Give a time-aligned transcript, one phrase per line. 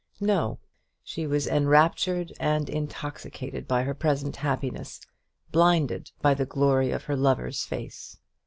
[0.19, 0.57] No;
[1.03, 4.99] she was enraptured and intoxicated by her present happiness,
[5.51, 8.17] blinded by the glory of her lover's face.